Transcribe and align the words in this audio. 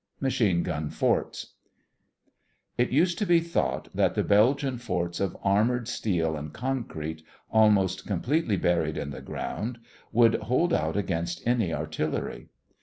MACHINE 0.19 0.63
GUN 0.63 0.89
FORTS 0.89 1.53
It 2.75 2.89
used 2.89 3.19
to 3.19 3.25
be 3.27 3.39
thought 3.39 3.87
that 3.93 4.15
the 4.15 4.23
Belgian 4.23 4.79
forts 4.79 5.19
of 5.19 5.37
armored 5.43 5.87
steel 5.87 6.35
and 6.35 6.51
concrete, 6.51 7.21
almost 7.51 8.07
completely 8.07 8.57
buried 8.57 8.97
in 8.97 9.11
the 9.11 9.21
ground, 9.21 9.77
would 10.11 10.33
hold 10.49 10.73
out 10.73 10.97
against 10.97 11.45
any 11.45 11.71
artillery. 11.71 12.47